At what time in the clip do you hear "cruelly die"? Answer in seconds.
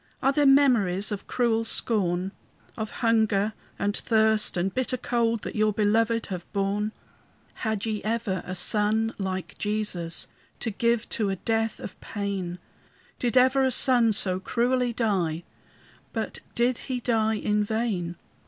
14.39-15.43